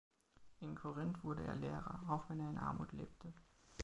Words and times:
In 0.61 0.73
Korinth 0.73 1.23
wurde 1.23 1.43
er 1.43 1.55
Lehrer, 1.57 1.99
auch 2.09 2.27
wenn 2.27 2.39
er 2.39 2.49
in 2.49 2.57
Armut 2.57 2.91
lebte. 2.91 3.31